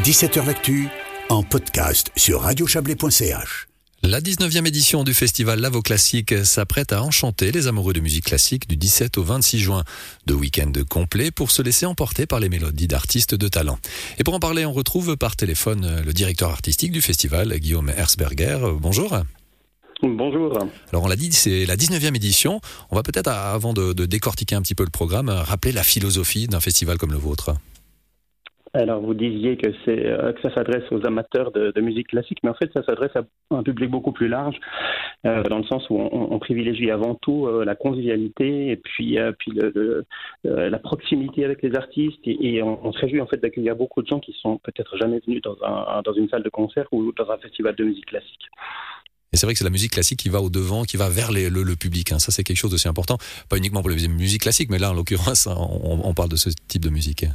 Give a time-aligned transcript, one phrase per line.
[0.00, 0.88] 17h L'actu
[1.28, 3.68] en podcast sur radiochablais.ch.
[4.02, 8.66] La 19e édition du festival Lavo Classique s'apprête à enchanter les amoureux de musique classique
[8.66, 9.84] du 17 au 26 juin.
[10.26, 13.78] Deux week-ends complets pour se laisser emporter par les mélodies d'artistes de talent.
[14.18, 18.58] Et pour en parler, on retrouve par téléphone le directeur artistique du festival, Guillaume Hersberger.
[18.80, 19.18] Bonjour.
[20.02, 20.58] Bonjour.
[20.90, 22.60] Alors on l'a dit, c'est la 19e édition.
[22.90, 26.48] On va peut-être, avant de, de décortiquer un petit peu le programme, rappeler la philosophie
[26.48, 27.54] d'un festival comme le vôtre.
[28.74, 32.70] Alors, vous disiez euh, que ça s'adresse aux amateurs de, musique classique, mais en fait,
[32.72, 34.58] ça s'adresse à un public beaucoup plus large,
[35.26, 39.18] euh, dans le sens où on, privilégie avant tout euh, la convivialité et puis,
[40.44, 42.20] la proximité avec les artistes.
[42.24, 45.42] Et, on, se réjouit en fait d'accueillir beaucoup de gens qui sont peut-être jamais venus
[45.42, 48.48] dans, un, dans une salle de concert ou dans un festival de musique classique.
[49.34, 51.30] Et c'est vrai que c'est la musique classique qui va au devant, qui va vers
[51.30, 52.12] les, le, public.
[52.12, 52.18] Hein.
[52.18, 53.18] Ça, c'est quelque chose d'aussi important.
[53.48, 56.48] Pas uniquement pour la musique classique, mais là, en l'occurrence, on, on parle de ce
[56.68, 57.26] type de musique.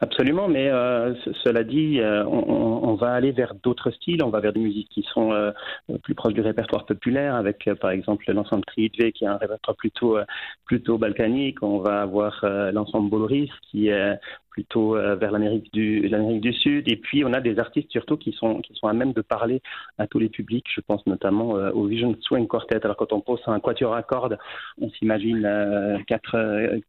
[0.00, 4.40] Absolument, mais euh, cela dit, euh, on, on, va aller vers d'autres styles, on va
[4.40, 5.52] vers des musiques qui sont euh,
[6.02, 10.18] plus proches du répertoire populaire, avec par exemple l'ensemble Triidve qui est un répertoire plutôt
[10.64, 11.62] plutôt balkanique.
[11.62, 14.18] On va avoir l'ensemble Boloris qui est
[14.54, 16.88] plutôt euh, vers l'Amérique du, Sud.
[16.88, 19.60] Et puis, on a des artistes surtout qui sont, qui sont à même de parler
[19.98, 20.66] à tous les publics.
[20.72, 22.80] Je pense notamment euh, au Vision Swing Quartet.
[22.84, 24.38] Alors, quand on pose un quatuor à cordes,
[24.80, 26.36] on s'imagine euh, quatre,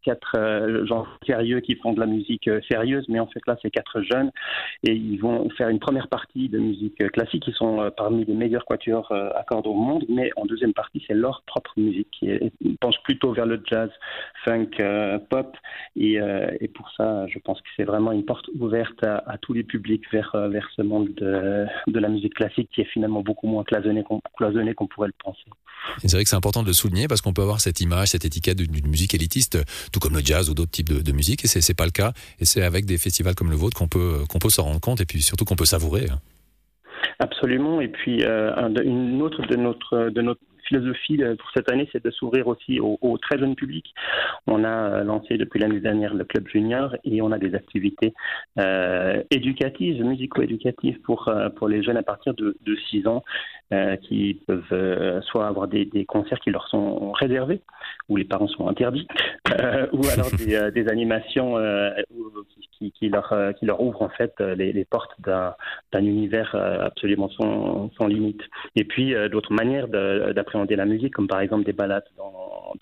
[0.04, 3.06] quatre gens sérieux qui font de la musique sérieuse.
[3.10, 4.30] Mais en fait, là, c'est quatre jeunes
[4.84, 7.46] et ils vont faire une première partie de musique classique.
[7.48, 10.06] Ils sont parmi les meilleurs quatuors à cordes au monde.
[10.08, 12.30] Mais en deuxième partie, c'est leur propre musique qui
[12.80, 13.90] penche plutôt vers le jazz,
[14.44, 14.70] funk,
[15.30, 15.58] pop.
[15.96, 16.20] Et,
[16.60, 20.04] et pour ça, je pense que c'est vraiment une porte ouverte à, tous les publics
[20.12, 23.64] vers, euh, vers ce monde de, de, la musique classique qui est finalement beaucoup moins
[23.64, 24.22] cloisonné qu'on
[24.76, 25.46] qu'on pourrait le penser.
[26.00, 28.26] C'est vrai que c'est important de le souligner parce qu'on peut avoir cette image, cette
[28.26, 29.58] étiquette d'une musique élitiste,
[29.92, 32.12] tout comme le jazz ou d'autres types de, musique, et c'est pas le cas.
[32.40, 35.02] Et c'est avec des festivals comme le vôtre qu'on peut, qu'on peut s'en rendre compte
[35.02, 36.08] et puis surtout qu'on peut savourer.
[36.12, 36.20] Hein.
[37.20, 37.82] Absolument.
[37.82, 38.52] Et puis euh,
[38.84, 42.80] une autre de notre de notre philosophie euh, pour cette année, c'est de s'ouvrir aussi
[42.80, 43.94] au, très jeune public.
[44.48, 48.14] On a euh, lancé depuis l'année dernière le club junior et on a des activités
[48.60, 53.24] euh, éducatives, musico-éducatives pour, pour les jeunes à partir de, de 6 ans
[54.04, 57.62] qui peuvent soit avoir des, concerts qui leur sont réservés,
[58.10, 59.08] où les parents sont interdits,
[59.92, 61.58] ou alors des animations
[62.78, 65.56] qui, qui, leur, qui leur ouvrent en fait les, les portes d'un
[65.94, 68.42] univers absolument sans, sans limite.
[68.76, 72.34] Et puis d'autres manières d'appréhender la musique, comme par exemple des balades dans,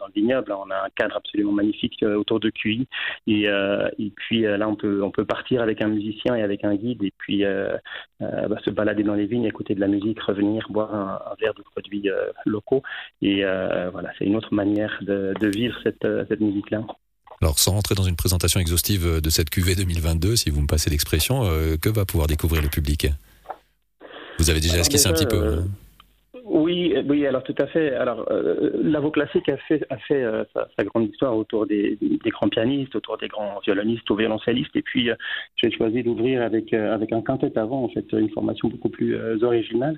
[0.07, 0.51] le vignoble.
[0.51, 2.87] On a un cadre absolument magnifique euh, autour de QI.
[3.27, 7.03] Et, euh, puis euh, là, on peut, partir avec un musicien et avec un guide,
[7.03, 7.43] et puis
[8.19, 11.63] bah, se balader dans les vignes, écouter de la musique, revenir, boire un, verre de
[11.63, 12.09] produits
[12.45, 12.83] locaux.
[13.21, 13.43] Et
[13.91, 16.83] voilà, c'est une autre manière de, vivre cette musique-là.
[17.43, 20.89] Alors, sans rentrer dans une présentation exhaustive de cette QV 2022, si vous me passez
[20.89, 21.43] l'expression,
[21.81, 23.07] que va pouvoir découvrir le public?
[24.39, 25.45] Vous avez déjà esquissé un petit peu.
[25.45, 25.67] Hein?
[26.73, 27.93] Oui, oui, alors tout à fait.
[27.93, 33.27] Alors, euh, classique a fait, euh, sa, grande histoire autour des, grands pianistes, autour des
[33.27, 34.75] grands violonistes ou violoncellistes.
[34.75, 35.15] Et puis, euh,
[35.55, 39.97] j'ai choisi d'ouvrir avec avec un quintet avant, en fait, une formation beaucoup plus originale,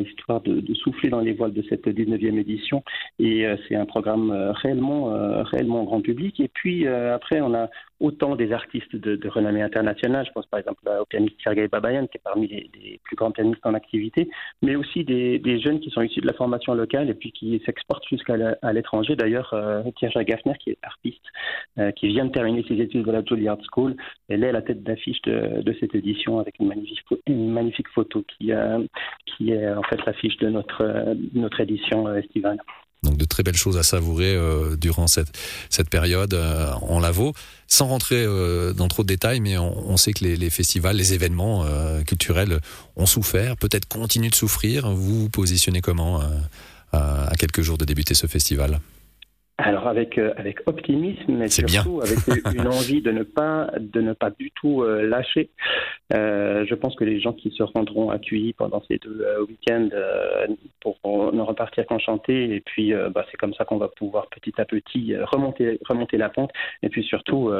[0.00, 2.82] histoire de, souffler dans les voiles de cette 19e édition.
[3.18, 4.30] Et c'est un programme
[4.62, 6.40] réellement, réellement grand public.
[6.40, 7.68] Et puis après, on a
[8.02, 10.26] autant des artistes de, renommée internationale.
[10.26, 13.64] Je pense par exemple au pianiste Sergei Babayan, qui est parmi les, plus grands pianistes
[13.64, 14.28] en activité,
[14.60, 18.06] mais aussi des, jeunes qui sont issus de la formation locale et puis qui s'exportent
[18.08, 18.36] jusqu'à
[18.72, 19.16] l'étranger.
[19.16, 21.24] D'ailleurs, euh, Tierja Gaffner, qui est artiste,
[21.78, 23.96] euh, qui vient de terminer ses études de la Juilliard School,
[24.28, 28.84] elle est la tête d'affiche de, cette édition avec une magnifique, photo qui, euh,
[29.26, 32.58] qui est en fait l'affiche de notre, édition estivale.
[33.02, 35.36] Donc de très belles choses à savourer euh, durant cette,
[35.70, 37.32] cette période euh, en Lavaux.
[37.66, 40.96] Sans rentrer euh, dans trop de détails, mais on, on sait que les, les, festivals,
[40.96, 42.58] les événements euh, culturels
[42.96, 44.88] ont souffert, peut-être continuent de souffrir.
[44.90, 46.20] Vous vous positionnez comment
[46.92, 48.78] à, à quelques jours de débuter ce festival?
[49.58, 52.18] Alors avec euh, avec optimisme, mais surtout avec
[52.54, 55.50] une envie de ne pas de ne pas du tout euh, lâcher.
[56.14, 59.88] Euh, je pense que les gens qui se rendront accueillis pendant ces deux week-ends
[61.32, 62.54] ne repartir qu'enchantés.
[62.54, 66.28] Et puis bah, c'est comme ça qu'on va pouvoir petit à petit remonter remonter la
[66.28, 66.50] pente
[66.82, 67.50] et puis surtout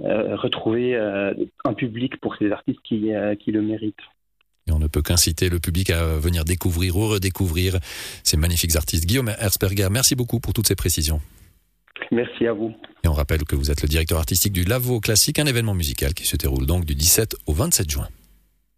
[0.00, 3.96] retrouver un public pour ces artistes qui qui le méritent.
[4.68, 7.78] Et on ne peut qu'inciter le public à venir découvrir ou redécouvrir
[8.24, 9.06] ces magnifiques artistes.
[9.06, 11.20] Guillaume Herzberger, merci beaucoup pour toutes ces précisions.
[12.10, 12.74] Merci à vous.
[13.04, 16.14] Et on rappelle que vous êtes le directeur artistique du Lavo Classique, un événement musical
[16.14, 18.08] qui se déroule donc du 17 au 27 juin.